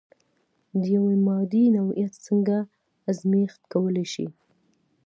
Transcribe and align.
د 0.81 0.81
یوې 0.95 1.15
مادې 1.27 1.63
نوعیت 1.75 2.13
څنګه 2.27 2.57
ازميښت 3.09 3.61
کولی 3.73 4.05
شئ؟ 4.13 4.27